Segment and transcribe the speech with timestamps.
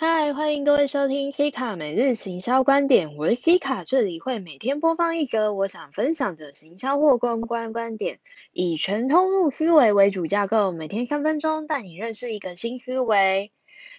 [0.00, 8.20] 嗨，欢迎各位收听 C 卡每日行销观点，我是 C 卡，这里会每天播放一则我想分享的行销或公关观点，
[8.52, 13.50] 以全通路思维为主架构，每天三分钟带你认识一个新思维。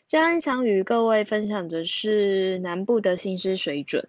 [0.08, 4.08] 今天想与各位分享的是南部的薪资水准，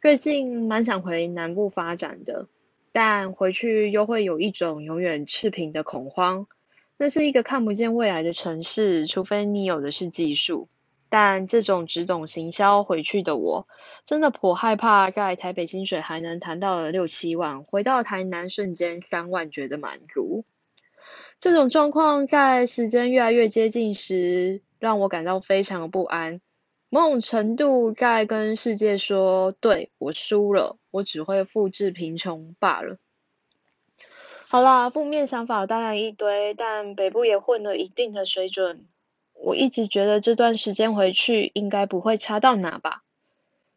[0.00, 2.48] 最近蛮想回南部发展的，
[2.90, 6.48] 但回去又会有一种永远赤贫的恐慌。
[6.96, 10.66] 那是一个看不见未来的城市，除非你有的是技术。
[11.08, 13.66] 但这种只懂行销回去的我，
[14.04, 20.44] 真的颇害怕在台北薪水还能谈到了六七万，回到台南瞬间三万觉得满足。
[21.40, 26.40] 这种状况在时间越来越接近时，让我感到非常不安。
[26.90, 32.96] 某种程度在跟世界说，对我输了，我只会复制贫穷罢了。
[34.48, 38.86] 好啦，负面想法当然一堆，但北部也混了一定的水准。
[39.40, 43.02] 我一直觉得这段时间回去应该不会差到哪吧，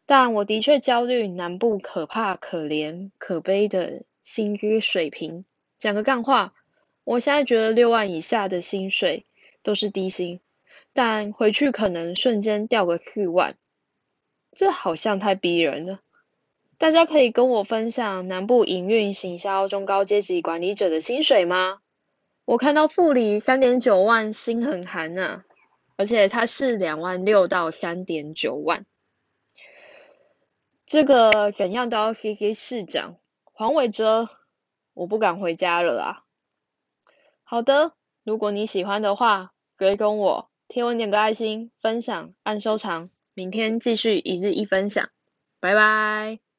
[0.06, 5.44] 但我的确焦虑南部可怕、可怜、可悲的薪资水平。
[5.78, 6.52] 讲个干话，
[7.04, 9.24] 我现在觉得六万以下的薪水
[9.62, 10.40] 都是低薪，
[10.92, 13.56] 但回去可能瞬间掉个四万，
[14.52, 16.00] 这好像太逼人了。
[16.76, 21.78] 大家可以跟我分享南部营运行销中高阶级管理者的薪水吗？
[22.44, 25.44] 我看到副理三点九万，心很寒呐。
[26.02, 28.86] 而且它是两万六到三点九万，
[30.84, 34.28] 这个怎样都要 C C 市长黄伟哲，
[34.94, 36.24] 我不敢回家了啦。
[37.44, 37.92] 好的，
[38.24, 45.08] 如果你喜欢的话，追踪我，贴文点个爱心，分享按收藏，明天继续一日一分享，
[45.60, 46.51] 拜拜。